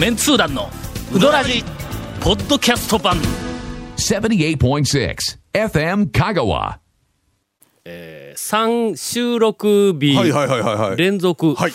[0.00, 0.70] メンツー団の
[1.14, 1.62] ウドラジ
[2.22, 3.18] ポッドキャスト版
[3.98, 5.14] 78.6
[5.52, 6.78] FM Kagawa.
[7.84, 10.96] 3収録日はいはいはいはいはい。
[10.96, 11.70] 連続、はい。
[11.70, 11.74] う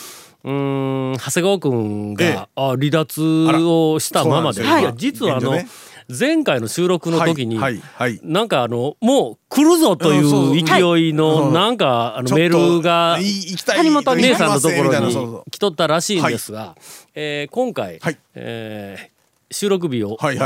[0.50, 5.70] ーん長谷川君ええが、あ離脱をしたままであらそうなんですよいや実はあの、現状ね
[6.08, 7.82] 前回の収録の時に、はいはい。
[7.96, 11.54] はいなんかあのもう来るぞという勢いの、はい。
[11.54, 16.76] なんかあのメールがい行きたい谷本に姉さんのところに来とったらしいんですが、
[17.16, 18.18] えー今回、はい。
[18.36, 19.16] えー
[19.52, 20.38] 収録日を伝え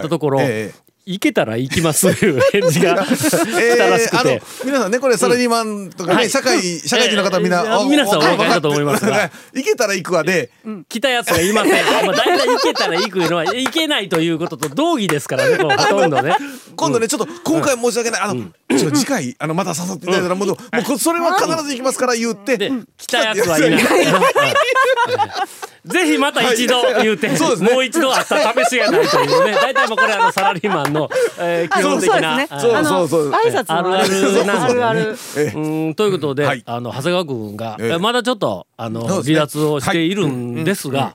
[0.00, 4.16] たところ、ええ行けたら行きますという返事が 来たらしくて。
[4.16, 6.30] あの皆さんねこれサラリーマンとかね、はい。
[6.30, 9.30] 社会社会人の方みんな、ええあ皆さんお分かりわだと思いますが。
[9.52, 10.50] 行けたら行くわで、
[10.88, 11.84] 来たやつがいません。
[11.84, 16.36] まあ、大体行けたら行くのは、行けないということと同義ですからね、ほとんどね。
[16.76, 18.20] 今度ねちょっと今回申し訳ない。
[18.22, 18.44] あの、
[18.76, 23.80] ちょっと次回あのまた誘っていただいたらもう,、もうそれは必ず行きますから言って、で、来たやつはいない。
[25.84, 27.72] ぜひまた一度言うて、そうですね。
[27.72, 29.52] もう一度あった試しがないというね。
[29.52, 32.36] 大体もうこれあのサラリーマンの、えー基本的な。
[32.38, 32.48] ね。
[32.48, 33.08] そうあのそう。
[33.08, 34.82] そう挨拶のあるあるなんでね。
[34.82, 35.16] ある
[35.54, 35.94] うん。
[35.94, 36.62] ということで、はい。
[36.64, 37.98] あの長谷川君が、ええ。
[37.98, 39.08] まだちょっとあの、ね。
[39.08, 41.14] 離脱をしているんですが、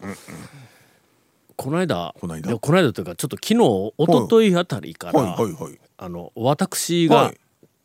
[1.56, 2.50] この間この間？
[2.50, 3.56] いやこの間というかちょっと昨日
[3.98, 5.80] 一昨日あたりから、はいはいはい。
[5.98, 7.38] あの私がはい。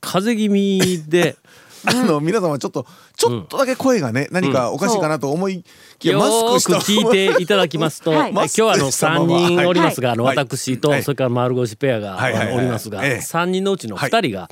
[0.06, 1.34] 風邪気味で、
[1.86, 5.64] あの皆様ちょっとちょっとだけ声がね、何かおかしいかなと思い
[5.98, 8.30] きや、よく聞いていただきますと、はい。
[8.30, 10.36] え今日はあのマスクしたま3ま人おりますが、あのはい。
[10.36, 11.02] 私と、はい。
[11.02, 12.18] それから丸腰ペアが、
[12.54, 13.16] おりますが、ええ。
[13.18, 14.48] 3人のうちの2人が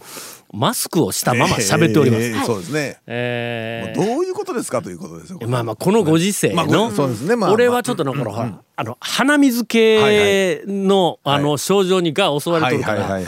[0.53, 2.23] マスクをしたまま喋っております。
[2.23, 2.45] ええ。
[2.45, 4.05] そうですね、えー。
[4.07, 7.37] どういうことですかということですよまあまあこのご時世まの、あそうですね。
[7.37, 13.19] まあ俺はちょっとだから、ほらあの鼻水系の、はいあの症状にが襲われてるから、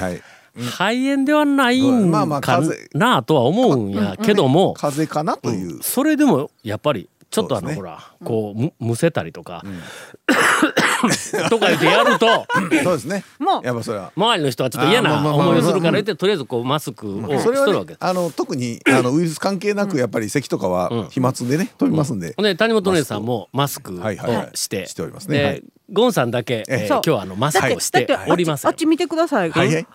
[0.57, 9.65] 肺炎ではないんまあまあか風邪なとは思うんやけども、風邪かなという、それでもやっぱりちょっとあの、ほらこうむむせたりとか、
[11.51, 12.47] とか言ってやると。
[12.85, 13.25] そうですね。
[13.41, 13.67] もう。
[13.67, 14.13] やっぱそれは。
[14.15, 17.95] 周りの人はちょっと嫌な思いをするから言ってとりあえずこうマスクをしそれは、とるわけ。
[17.95, 23.97] ね、あの特にあのウイルス関係なくやっぱり咳とかは飛沫でね飛びますんで、ほんで谷本姉さんもマスク。
[23.97, 24.51] をはいはいはい。
[24.55, 24.87] して。
[24.87, 25.39] しておりますね。
[25.39, 25.65] ではい。
[25.93, 28.71] ゴンさんだけ、えー今日はあのマスクをしておりません。
[28.71, 29.51] あっち見てください。
[29.51, 29.87] はい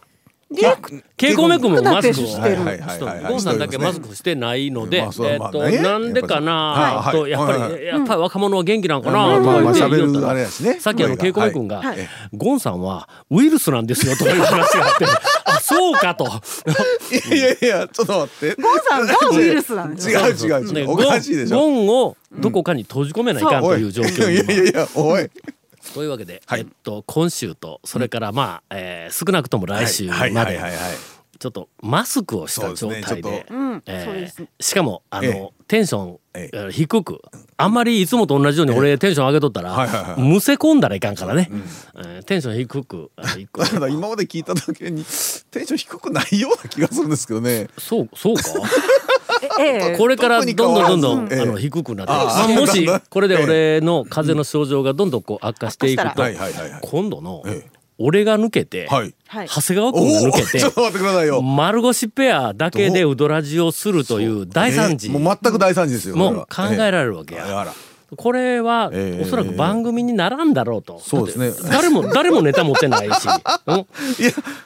[0.51, 2.57] はいディレク稽古目君もマスクをしてる
[3.27, 5.11] ゴンさんだけマスクしてないので、えっ
[5.51, 7.15] と、なんでかなはい。
[7.15, 11.97] と、やっぱり、やっぱり若者は元気なんかなまあとか言ってさっきあの稽声が古目君が、はい。
[12.33, 15.05] ゴンさんはウイルスなんですよという話があって、
[15.45, 16.25] あ、そうかと。
[16.25, 18.61] いやいやちょっと待って。
[18.61, 20.19] ゴンさんがウイルスなんです違よ。
[20.21, 21.59] う違う違ねうおかしいでしょ。
[21.59, 25.29] ゴンをどこかに閉じ込めないかんとおいいう状況いやいやおい
[25.94, 26.62] というわけで、はい。
[26.62, 30.79] えっと、今週とそれからまあ、えー少なくとも来週まはいはいではいはい。
[31.40, 33.45] ちょっとマスクをした状態で
[33.85, 34.44] えーそうです。
[34.59, 35.50] しかもあの、ええ。
[35.68, 36.57] テンション、ええ。
[36.57, 37.22] ー低く
[37.56, 41.50] あんまりいつもと同じように俺テンション上げとったら、はいはいはいむせ込んだらいかんからね、
[41.95, 45.03] えーテンション低くあ低く ただ今まで聞いただけに
[45.51, 47.68] テンション低くないような気がするんですけどね。
[47.78, 48.44] そうそうか？
[49.59, 49.91] ええ。
[49.93, 56.79] えこれからどんどんどんどん、あの低くなって、あまあ、ーもし これで俺の風邪の症状がどんどんこう悪化していくと、悪化はいはいはいはい。
[56.81, 57.79] 今度のええ。
[58.01, 59.13] 俺が抜けて、はい。
[59.27, 59.47] はい。
[59.49, 61.41] 長谷川お君が抜おけて ちょっと待ってくださいよ。
[61.41, 65.07] 丸腰ペアだけでウドラジをするという大惨事。
[65.07, 67.59] えーもう全く大惨事ですよもう考えられれるわけや。
[67.59, 67.73] あら
[68.15, 69.23] これはええ。
[69.23, 71.01] おそらく番組にならんだろうと。
[71.05, 71.51] そうですね。
[71.69, 73.27] 誰も誰もネタ持ってないし。
[73.67, 73.85] う んいや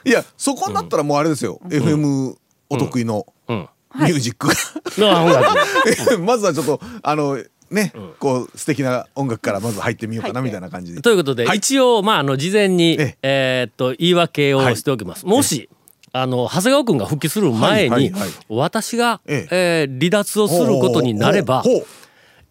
[0.04, 1.60] いやそこになったらもうあれですよ。
[1.68, 2.36] FM
[2.70, 3.26] お得意の。
[3.48, 3.68] うん。
[3.94, 4.54] ミュージックが。
[6.18, 7.38] まずはちょっとあの
[7.70, 11.00] ねこう素敵な音楽からまず入ってみようかなみたいな感じで。
[11.02, 11.58] ということで、はい。
[11.58, 13.64] 一応まああの事前にええ。
[13.68, 15.26] ーっと言い訳をしておきます。
[15.26, 15.68] もし
[16.12, 18.30] あの長谷川君が復帰する前に、はいはいはい。
[18.48, 19.86] 私が、ええ。
[19.88, 21.64] ー離脱をすることになれば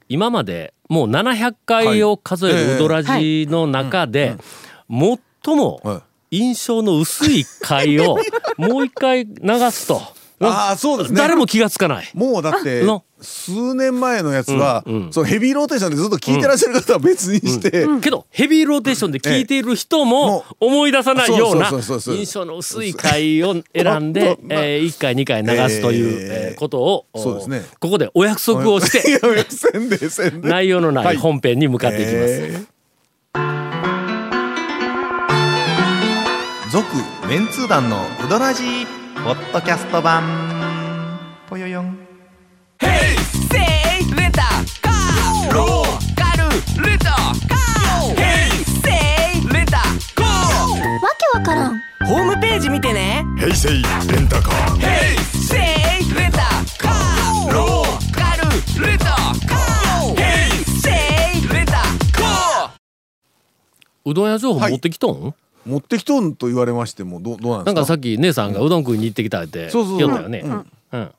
[0.09, 4.35] 今までもう700回を数えるウドラジの中で、
[4.89, 8.17] 最もは印象の薄い回を
[8.57, 10.01] もう一回流すと。
[10.39, 11.17] ああそうですね。
[11.17, 12.09] 誰も気がつかない。
[12.13, 13.03] もうだっての。
[13.23, 15.13] 数年前のやつは、うんうん。
[15.13, 26.15] そのヘビーローテーションでずっと聞いてらっしゃる方は別にして、けどヘビーローテーションで聞いている人もも思い出さないような印象の薄い回を選んで、 えー、1回2回流すという、えー。
[26.49, 27.63] えーことをおそうですね。
[27.79, 29.19] ここでお約束をし いて
[30.41, 32.15] 内容のなはいい本編に向かっていきます。
[32.17, 32.61] え
[36.71, 36.85] 「続・
[37.27, 38.87] メンツー団のウドラジー」
[39.23, 40.21] ポッドキャスト版。
[41.47, 41.85] ぽよよん。
[41.87, 41.93] わ
[51.17, 51.79] けわからん。
[52.05, 53.23] ホームページ見てね。
[53.37, 53.79] 平成レ
[54.19, 54.81] ンタカー。
[55.31, 55.59] せい
[56.13, 56.39] レンタ
[56.77, 57.53] カー。
[57.53, 60.15] ローカルレンタカー。
[60.17, 60.89] ヘイセ
[61.39, 62.71] イレンタカー。
[64.03, 65.33] うどん屋情報持ってきとん、
[65.65, 67.73] 持ってきとんと言われましてもどうどうなんですか？
[67.73, 70.07] なんかさっき姉さんがうどん食いに行ってきたってそうそうそう。
[70.09, 70.39] 言ったよね。
[70.39, 70.51] うん。
[70.91, 71.11] うん。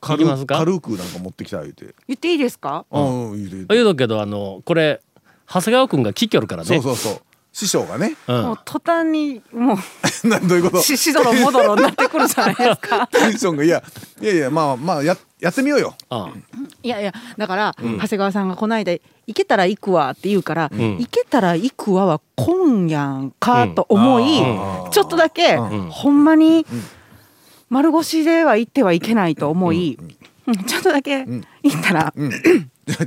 [0.00, 0.58] 軽行きますか？
[0.58, 1.94] 軽くなんか持ってきた言うて。
[2.08, 2.86] 言っていいですか？
[2.90, 3.74] あうん言うて言うて。
[3.74, 5.00] 言うとくけどあのこれ
[5.46, 6.68] 長谷川君が聞きよるからね。
[6.68, 7.20] そうそうそう
[7.52, 8.16] 師匠がね。
[8.28, 8.42] うん。
[8.42, 9.78] もう途端にもう
[10.28, 10.82] などういうこと？
[10.82, 13.06] ししどろもどろになってくるじゃないですか。
[13.12, 13.82] テンションがいや
[14.20, 15.94] いやいやまあまあややってみようよ。
[16.10, 16.44] うん。
[16.82, 18.92] いやいやだから、長谷川さんがこの間
[19.26, 20.98] 「行けたら行くわ」って言うから「ん。
[20.98, 24.90] 行けたら行くわ」は今やんかと思い、うん。
[24.90, 25.88] ちょっとだけ、ん。
[25.90, 26.66] ほんまに
[27.68, 29.98] 丸腰では行ってはいけないと思い、
[30.46, 30.64] うん。
[30.64, 31.44] ちょっとだけ行
[31.76, 32.14] ったら、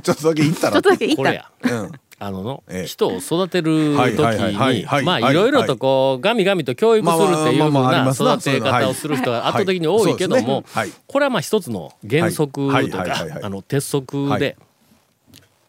[0.02, 0.72] ちょっとだけ行ったら。
[0.72, 1.50] ちょっとだけ行ったこれらや。
[1.62, 1.92] うん
[2.26, 5.34] あの人を育てる時にまあい。
[5.34, 10.64] ろいろとこうガミガミと教育するっていうふうな育て方をする人が圧倒的に多いけども
[11.06, 14.40] これはまあ一つの原則とかあの鉄則はい。
[14.40, 14.56] で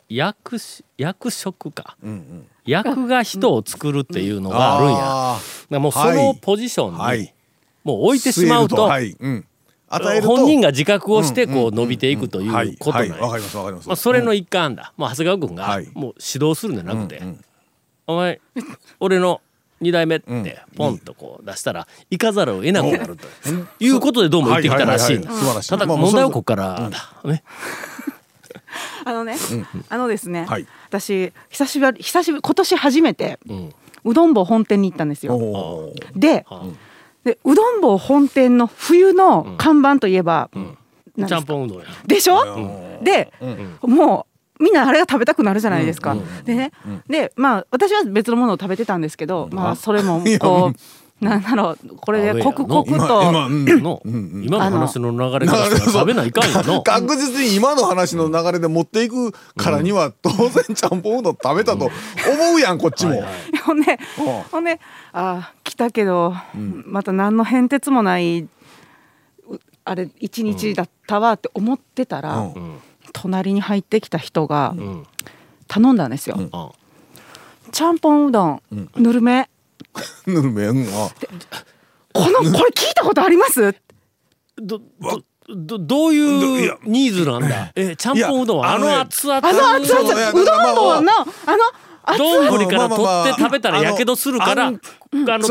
[0.08, 1.98] 役し役職か。
[2.66, 5.80] 役が人を作るっていうのがあるんや。
[5.80, 7.32] もうそのポジションに
[7.84, 8.90] もう置いてしまうと
[9.96, 10.28] 与えると。
[10.36, 12.70] 本人が自覚をしてこう伸びていくといはい。
[12.70, 13.88] うことなわかりますわかります。
[13.88, 15.90] まあ、それの一環だ、まあ、長谷川君がはい。
[15.94, 17.22] もう指導するんじゃなくて、
[18.08, 18.40] お前
[19.00, 19.42] 俺の
[19.82, 20.44] 2代目っうん。
[20.44, 23.28] てポンとこう出したら行かざるを得なくなると
[23.80, 24.00] いう。
[24.00, 27.44] ことでどうも言ってきたらしいただまあ問題はここからだ、ね、
[29.06, 29.36] あのね、
[29.90, 30.68] あのですね、はい。
[30.90, 33.40] 私久しぶり久しぶり今年初めて
[34.04, 35.92] うどん坊本店に行ったんですよ。
[36.16, 36.66] では
[37.26, 40.50] でうどん坊本店の冬の看板といえば、
[41.28, 41.86] ちゃんぽんうどんや。
[42.06, 43.34] でしょ、で、
[43.82, 44.28] も
[44.60, 46.16] うみんなあれが食べたくなるじゃないですか。
[46.46, 46.72] でね、
[47.10, 50.78] でまあ私は別のものを食べてたんですけど、まあそれもこう
[51.22, 51.96] なんだろう。
[51.96, 53.66] これで刻々今今とうん。
[53.82, 56.84] の、今の話の流れからしたら食べないかんよの。
[56.84, 63.12] 確実に今の話の流れで持っていくからには当然ちゃんぽんうどん食べたと思うやんこっちも。
[63.12, 63.58] はいはい。
[63.66, 64.42] ほんでうん。
[64.52, 64.80] ほんで
[65.14, 66.34] あー来たけど、
[66.86, 68.48] また何の変哲もないう
[69.86, 72.50] あれ一日だったわって思ってたら、
[73.14, 75.08] 隣に入ってきた人がうん。
[75.68, 76.38] 頼んだんですよ。
[76.52, 76.70] あ
[77.72, 78.62] ちゃんぽんうどん、
[78.98, 79.50] ぬるめ
[80.28, 81.10] ぬるめうんあ
[82.14, 83.76] このこれ聞いたことあります？
[84.58, 87.72] どどどどういうニーズなんだ？
[87.76, 88.74] えちゃんぽんうどんは？
[88.74, 91.28] あの熱々あの熱々うどんだからまあ坊のあの
[92.04, 92.58] 熱々。
[92.58, 94.80] 丼から取って食べたらやけどするからあの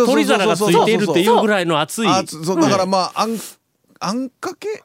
[0.06, 2.08] 鳥皿がついているっていうぐらいの熱い。
[2.08, 3.38] だからまああん
[4.00, 4.82] あんかけ？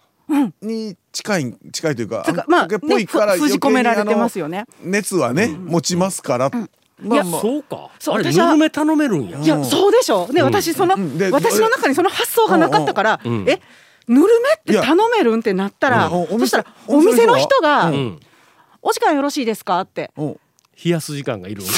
[0.62, 4.66] に近い近いというかまああんかけっぽいから封じ込められてますよよね。
[4.84, 6.70] 熱はね持ちますからまあ
[7.02, 7.76] まあそうか。
[7.78, 9.40] あれそう私はぬるめ頼めるんや。
[9.40, 10.28] いやそうでしょ。
[10.32, 11.18] で私そのうん。
[11.18, 13.46] で私の中にその発想がなかったからうん。
[13.48, 13.62] え
[14.08, 18.20] ぬるめって頼めるんってなったらそしたらおお店店の人の人がうん
[18.82, 20.12] 「お時間よろしいですか?」って。
[20.18, 20.40] うん
[20.84, 21.72] 冷やす時間がいるんや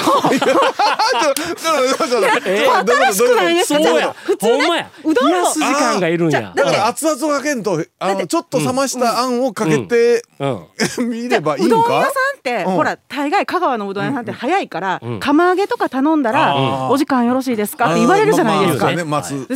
[2.46, 4.14] え新しくないですかそうや。
[4.14, 5.32] 普通ねうどんを。
[5.32, 6.54] 冷やす時間がいるんや。
[6.56, 11.10] だから熱々をかけんとあのちょっと冷ましたあんをかけてうん。
[11.10, 12.76] 見ればいいんうどん屋さんかってうん。
[12.76, 15.20] ほら大概香川のうどん屋さんって早いからうん。
[15.20, 18.90] 釜揚げとか頼んだあらー「お時間よろしいですか?」って言われるじゃないですか。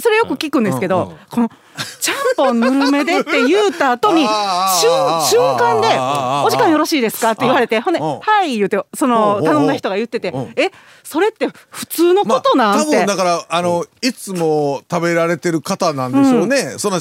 [0.02, 1.50] それよく聞くんですけど、この
[2.00, 8.20] ちゃんぽんぬるめでって言うた後に瞬間であー「お時間よろしいですか?」って言われてほんで「うん。
[8.20, 9.46] はい」言うてそのうん。
[9.46, 10.72] 頼んだ人が言っててうん「え
[11.06, 16.92] それって普通のことなん?」って多分だからあのいつも食べられてる方なんでしょうね、そん。
[16.92, 16.98] な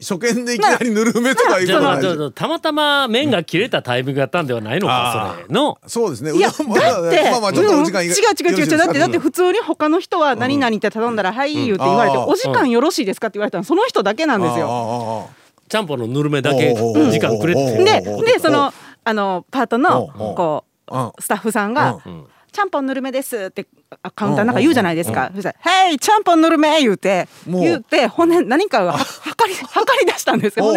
[0.00, 5.78] 初見でいきなりぬるめとかいうじゃあことないたまたま麺が切れたタイミングやったんではないのかそれの。
[5.86, 6.32] そうですね。
[6.32, 8.78] いやだって、まあまあちょっとお時間うん違う違う違う違う。
[8.78, 13.64] だってだって普通に他の人は何々って頼んだら「はい」言うて言われて「あーお時間よろしいですか?」って言われたの。
[13.64, 14.66] その人だけなんですよ。
[14.66, 15.30] よ
[15.68, 17.84] ちゃんぽんのぬるめだけ時間くれって。
[17.84, 18.00] で
[18.34, 18.72] でその
[19.04, 21.06] あのパートのこうん。
[21.08, 22.24] うスタッフさんがうん
[22.56, 23.66] 「ちゃんぽんぬるめです」って
[24.02, 25.30] あカウンターなんか言うじゃないですか。
[25.34, 25.56] そしたら
[25.88, 30.72] 「へいちゃんぽんぬるめ」言うてもう言ってほんで何かがは測り 測り出したんですよ。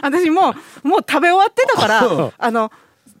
[0.00, 2.70] 私もうもう食べ終わってたから あの。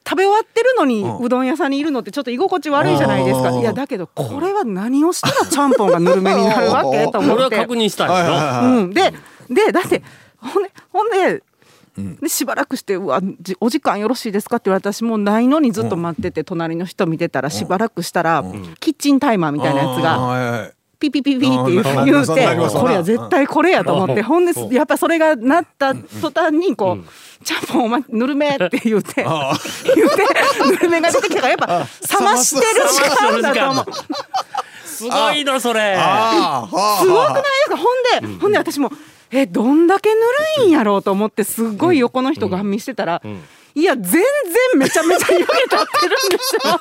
[0.06, 3.48] 食べ終わってるのにうどん屋さんにいるのってちょっと居心地悪いじゃないですか。
[3.48, 7.48] うんいやだけどこれは何をしたらちゃんぽんがぬるめになるわけと思って。
[7.48, 9.14] これは確認したいうん、で
[9.48, 10.02] でだって
[10.36, 11.42] ほんでほんで,、
[11.96, 18.44] でしばらくして「うわじお時間よろしいですか?」って言われた私もうないのにずっと待ってて、隣の人見てたらしばらくしたら、
[18.80, 20.70] キッチンタイマーみたいなやつが。
[21.00, 22.32] ピピピピって言ううん言うて
[22.78, 24.22] これは絶対これやと思ってうん。
[24.22, 24.72] ほんでうん。
[24.72, 27.04] やっぱそれがなった途端にこうんう
[27.44, 29.52] 「ちゃんぽんお前ぬるめ」って言うてあ
[29.94, 30.24] 言うて
[30.66, 31.66] ぬるめが出てきたからやっぱ
[32.18, 33.84] 冷ましてる時間だと思う。
[34.86, 35.98] すごいのそれ。
[35.98, 37.76] すごくないですか？
[37.76, 38.90] ほんで、ほんで私も
[39.36, 40.20] えどんだけぬ
[40.60, 43.20] るいんやろうと思ってすっごい横の人が見してたら、
[43.74, 44.22] いや全然
[44.76, 46.78] めちゃめちゃ湯気立ってるんですよ。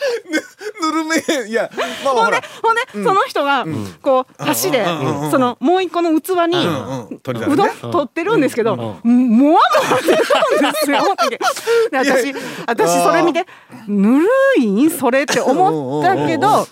[0.80, 1.70] ぬるめいや
[2.02, 3.66] まあほんでほんで、その人が
[4.02, 4.84] こう箸で
[5.30, 7.08] そのもう一個の器にうん。
[7.08, 7.52] うん。
[7.52, 9.60] うどん取ってるんですけど、もわもわ
[10.00, 11.02] してるんですよ。
[11.92, 12.34] で私
[12.66, 13.46] 私それ見て
[13.86, 14.26] ぬる
[14.58, 16.66] いんそれって思ったけど。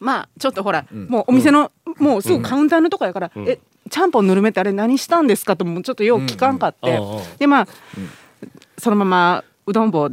[0.00, 3.58] まあちょっとほら、もうお店の、もうすぐカウンターのとこやから、え
[3.90, 7.16] ちゃんぽんぬるめってあれ何したんですかともちょっとよう聞かんかって、うん。
[7.16, 7.22] うん。
[7.38, 7.68] でまあ、
[8.78, 10.10] そのままうどん棒あ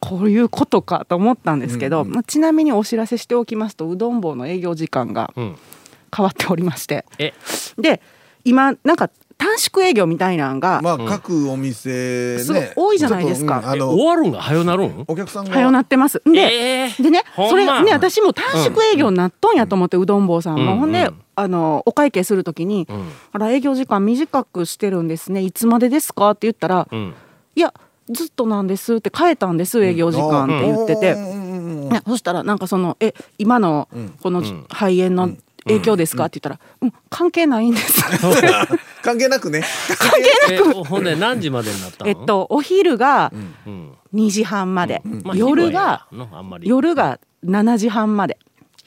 [0.00, 5.56] こういうことかと思ったんですけど、まあ、ちなみにお知らせしておきますとうどん棒の営業時間がうん。
[6.14, 7.32] 変わっておりまして、え？
[7.78, 8.02] で
[8.44, 9.08] 今なんか
[9.42, 13.58] 短縮営業みたいなんが、まあ各お店すごいね多いじゃないですか。
[13.58, 13.68] うん。
[13.70, 15.04] あの終わるんが早なるん？
[15.08, 15.54] お客さんが。
[15.56, 16.22] はよなってます。
[16.24, 20.74] で、えーでね、それね、私も短縮営業になっとんやと思って、うどん坊さんも。
[20.74, 20.78] うん。
[20.78, 22.86] ほんでうん、あの、お会計するときに、ん。
[23.32, 25.40] あら、営業時間短くしてるんですね。
[25.42, 26.30] いつまでですか？
[26.30, 27.14] って言ったら、うん。
[27.56, 27.74] いや、
[28.10, 31.14] ずっとなんですって変えたんです、営業時間って言ってて。
[31.16, 33.88] ねそしたら、なんかその、え、今の、
[34.22, 35.30] この肺炎の
[35.66, 36.26] 影響ですか？
[36.26, 38.02] って言ったら、うん、関係ないんです。
[39.02, 39.64] 関係なくね。
[40.50, 42.10] えほんで何時までになったの？
[42.10, 43.32] えっと、お昼が
[43.66, 43.92] うん。
[44.14, 46.06] 2時半まで、まあ夜が、
[46.60, 48.38] 夜が7時半まで。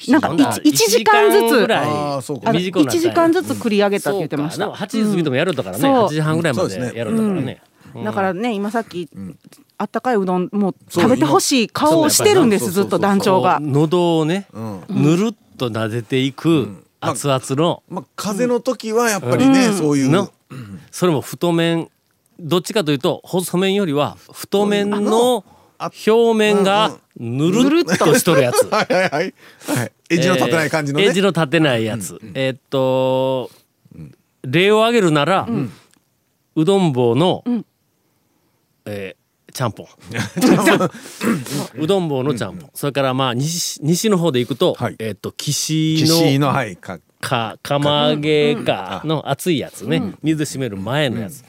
[0.08, 1.60] なんかほんなら 1, 時間ずつ。
[1.62, 1.89] ぐらい。
[1.89, 2.50] あーそうか。
[2.50, 2.91] あの短くな。
[2.91, 4.65] ったんや1時間ずつ繰り上げたって言ってました。
[4.65, 4.86] そうか。
[4.86, 6.05] でも8時過ぎてもやるんだからね、そう。
[6.05, 7.62] 8時半ぐらいまでやるんだからね、
[8.03, 9.10] だからね今さっき、
[9.77, 13.60] あったかいうどんもう食べてほしい顔をしてるんですずっと団長が。
[13.62, 14.84] 喉をね、ん。
[14.89, 20.09] ぬるっと撫でていく熱々の、まあ風邪の時はやっぱりねそういう。
[20.09, 20.31] の
[20.91, 21.89] それも太麺。
[22.38, 25.45] どっちかというと細麺よりは太麺の
[25.79, 28.67] 表面がぬるっとしとるやつ。
[28.69, 29.09] はいはいはい。
[29.09, 29.91] はい。
[30.09, 31.05] エッジの立てない感じのね。
[31.05, 32.19] エッジの立てないやつ。
[32.33, 33.50] えーっと、
[34.43, 35.47] 例を挙げるなら、
[36.55, 37.43] うどん棒の、
[38.85, 39.25] えー
[39.57, 39.88] ちゃんぽん。
[41.81, 42.69] うどん棒のちゃんぽん。
[42.74, 44.95] それからまあ西西の方で行くと、はい。
[45.00, 51.43] えーっと岸岸ののはいかか釜揚げかの熱いやつね、水締める前のやつ、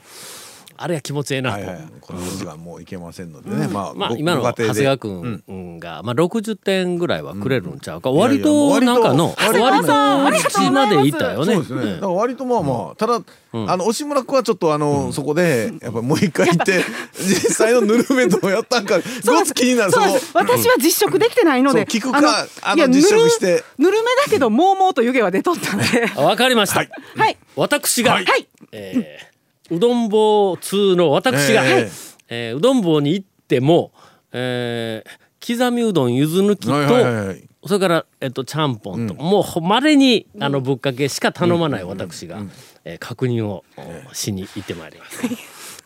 [0.77, 1.57] あれは気持ちええなと。
[1.57, 3.67] はいはいこの時間もういけませんのでね。
[3.67, 11.53] まあごまあ今の長谷川君が、まあ60点ぐらいはくれるんちゃうか、いや割となんかの割と割と口までいったよね。
[11.53, 11.91] そうですね。
[11.91, 11.99] だん。
[11.99, 16.81] から割とまあまあ、ただ、あの、押村君はちょっとあの、そこで、やっぱもう一回行って、
[17.19, 19.91] 実際のぬるめとやったんか、ごつ気になる、
[20.33, 23.63] 私は実食できてないので、聞くかのいやあの実食して。
[23.77, 25.85] ぬるぬるめだけどもうもうと湯気は出とったんで。
[26.15, 26.79] あわかりました。
[26.79, 27.37] はい。
[27.55, 28.47] 私が、はいはい。
[28.71, 29.26] えー
[29.71, 31.89] うどん棒通の私が、え
[32.29, 32.53] え。
[32.53, 33.91] ーうどん棒に行っても、
[34.31, 37.27] えー刻みうどんゆず抜きと、はいはいはい。
[37.27, 42.39] はいそれから、えっと、ちゃんぽんと、もうまれにあのぶっかけしか頼まない私が、
[42.85, 43.65] えー確認を
[44.09, 45.21] おしに行ってまいります。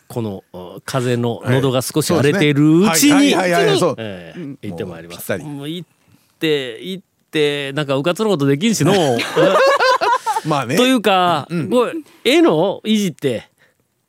[0.07, 5.38] このお風の喉が少し荒れているうちに、行ってまいります。
[5.39, 5.89] もう行っ
[6.38, 8.93] て行ってなんかうかつのことできんしの。
[10.45, 10.75] まあね。
[10.75, 11.93] というか、これ
[12.25, 12.81] ええの？
[12.83, 13.50] いじって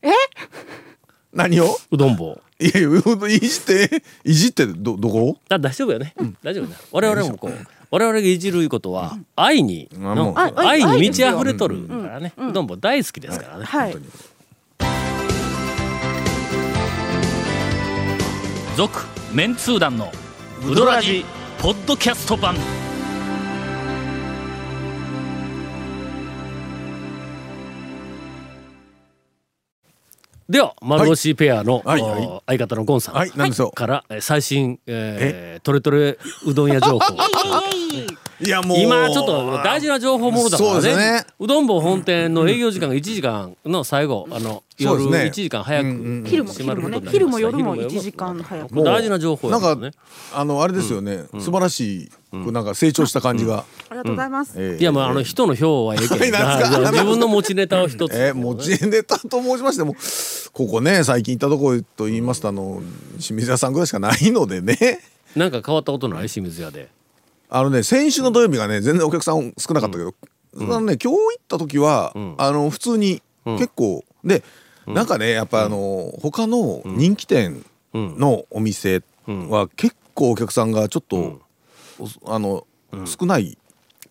[1.33, 1.79] 何を？
[1.91, 2.39] うどん棒。
[2.59, 4.03] いやいやいじって。
[4.25, 5.39] いじってどどこ？
[5.49, 6.77] だ大丈夫よね、大丈夫ね。
[6.91, 9.99] 我々もこう我々がいじるいうことは愛にう。
[10.05, 13.97] あ愛に満ち溢れとるからね、うどん棒大好きですからね、はい。
[18.77, 19.01] 続
[19.33, 20.13] メンツー団の
[20.67, 21.25] ウドラジ
[21.61, 22.57] ポッドキャスト版
[30.53, 32.03] では丸腰ペアの、はい。
[32.03, 32.27] はい。
[32.27, 33.31] お相方のゴンさん、はい。
[33.31, 37.01] からえー最新、えー、トレトレうどん屋情報
[38.45, 40.75] いやもう今ちょっと大事な情報ものだからね。
[40.75, 41.25] そうですね。
[41.39, 45.31] うどん坊本店の営業時間が1時間の最後あの夜そうですね。
[45.31, 48.75] 1時間早く昼も閉まる昼も夜も昼1時間早く。
[48.75, 49.97] もう大事な情報やなんかからね
[50.35, 51.25] あのあれですよね。
[51.39, 53.65] 素晴らしいなんか成長した感じが。
[53.91, 54.83] ありがとうございます、ええ。
[54.83, 56.17] いやまああの人の票はええけど
[56.91, 59.95] 自分の持ちネタを一つ、えー、持ちネタと申しましても
[60.53, 62.83] ここね最近行ったところと言いますとあの
[63.19, 65.01] 清水屋さんぐらいしかないのでね。
[65.37, 66.29] なんか変わったことない？
[66.29, 66.89] 清水屋で
[67.55, 70.15] あのね先週の土曜日がね全然お客さん少なかったけど、
[70.59, 74.43] あのね今日行った時は、あの普通に結構、で
[74.87, 81.41] なんかねやっぱあの他の人気店のお店は結構お客さんがちょっと、
[81.99, 82.67] おあの、
[83.05, 83.59] 少ない、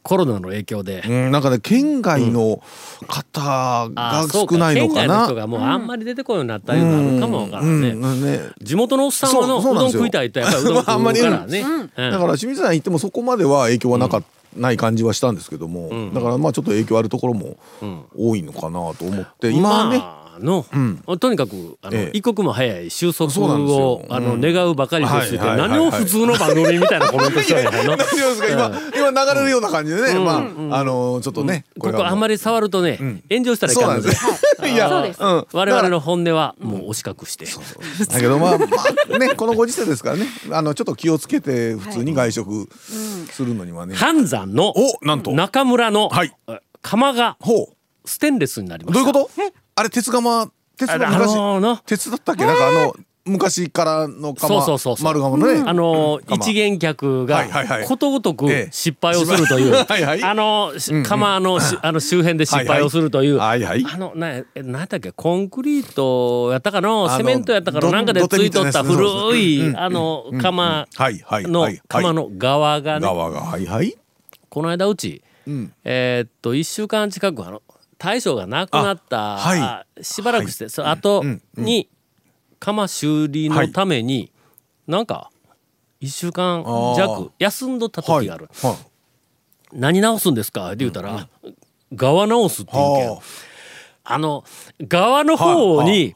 [0.03, 2.62] コロナの影響で、うん、なんかね県外の
[3.08, 5.25] 方あが少ないの県外のかな。
[5.25, 8.39] 人がもうあんまり出てこいようになったいうのあるかもわからんね、うんね。
[8.62, 11.62] 地元のおっさんはのうどん食いたいとやっぱりうどん食うからね、
[11.98, 12.12] うん。
[12.12, 14.24] だから清水さん行ってもそこまでは影響はなかっ
[14.55, 17.55] ない感じはしたんですけども、だからまあちょっと影響あるところも
[18.17, 19.50] 多いのかなと思って。
[19.50, 20.65] 今はね、まあの、
[21.19, 22.17] とにかくあの、ええ。
[22.17, 24.41] 一刻も早い収束をあの、うん。
[24.41, 27.95] 願うばかりですって、はいはい何を普通の番組みたいなコメントしてるの？
[28.50, 30.38] 今今流れるような感じでね、ま
[30.71, 32.98] ああのちょっとね、ここあんまりり触るとね、
[33.29, 34.10] 炎上したらいそうかんんで。
[34.10, 34.75] い。
[34.75, 35.21] やそうです。
[35.21, 35.48] うん。
[35.53, 37.45] 我々の本音はもう押し隠して、
[38.05, 38.65] だけどまあま
[39.15, 40.25] あね このご時世ですからね。
[40.51, 42.69] あのちょっと気をつけて普通に外食
[43.29, 43.95] するのにはね。
[43.95, 45.31] 半山のおなんと。
[45.31, 46.33] 中村の、はい。
[46.81, 47.75] 釜がほう。
[48.05, 49.12] ステンレスになりました。
[49.12, 49.51] どういうこと？
[49.82, 51.78] あれ鉄釜鉄あが昔、のーの？
[51.78, 52.46] 鉄だったっけ？
[52.46, 55.06] なんかあの昔からの釜そうそうそうそう。
[55.06, 55.64] 丸釜のね。
[55.66, 56.36] あのー釜。
[56.38, 57.46] 一元客が
[57.88, 58.70] ことごとくええ。
[58.72, 60.24] 失敗をするという、 はいはい。
[60.24, 63.86] あのし釜のしあの周辺で失敗をするという、はいはい。
[63.92, 65.12] あのなえなんだっけ？
[65.12, 67.16] コンクリートやったかの？
[67.18, 67.82] セメントやったかの？
[67.82, 69.04] どなんかでついとった古
[69.38, 73.06] いうんあの釜のはい釜の側がね。
[73.06, 73.96] 側がはいはい。
[74.50, 75.72] この間うち、ん。
[75.84, 77.62] えーっと1週間近くあの
[78.01, 79.60] 大将が亡くなった、あはい。
[79.60, 81.24] あしばらくして、その後
[81.55, 81.88] に
[82.60, 84.31] 釜修理のために、
[84.88, 85.29] なんか
[86.01, 86.63] 1週間
[86.98, 88.75] 弱休んどった時がある、はい。
[89.74, 90.70] 何直すんですか？
[90.70, 91.27] って言うたら、
[91.93, 93.10] 側直すって言うけん。
[93.12, 93.22] は
[94.03, 94.17] あ。
[94.17, 94.43] の
[94.88, 96.12] 側の方に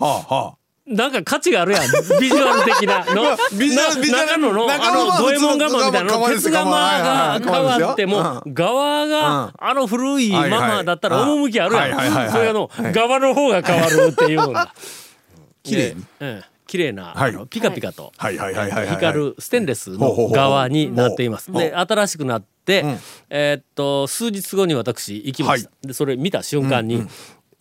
[0.88, 1.82] なんか価値があるやん。
[2.22, 3.06] ビジュアル的な。
[3.06, 6.30] のビジュアルなビジュアル中野のあの五右衛門釜みたいなの。
[6.30, 12.32] 鉄釜が変はいわってもう側があの古いままだったら趣あるやん。
[12.32, 14.74] それの側の方が変わるっていうのが。
[15.64, 16.06] 綺麗に。
[16.68, 17.16] 綺麗な
[17.50, 18.12] ピカピカと。
[18.20, 21.52] 光るステンレスの側になっています。
[21.52, 23.00] で新しくなって、ん。
[23.32, 25.70] えーっと数日後に私行きました。
[25.70, 27.08] はでそれ見た瞬間に、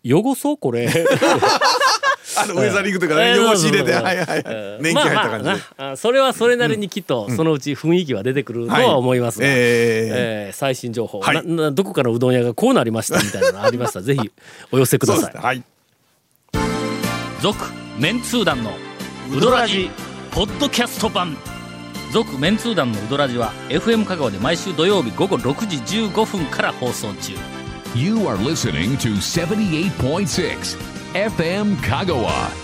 [0.04, 0.92] 汚そうこれ。
[2.36, 4.42] あのウェザリングとかねえー汚し入れてはいはいはい。
[4.46, 10.56] えー年季入った感じあまあなあそれはそれなりにきっとそのうち雰囲気は出てくるとは思いますが、はいええー。
[10.56, 11.36] 最新情報、はい。
[11.46, 14.00] ななどこかのうどん屋がこうなりましたみたいなのありました。
[14.00, 14.30] ら ぜひ
[14.72, 15.36] お寄せください。
[15.36, 15.62] はい。
[17.40, 17.58] 続
[17.98, 18.72] メンツー団の
[19.30, 19.90] ウドラジ
[20.30, 21.36] ポッドキャスト版。
[22.12, 27.32] 続メンツー団のウドラジは FM 香川で毎週土曜日午後6時15分から放送中。
[27.94, 32.63] You are listening to 78.6 FM Kagawa.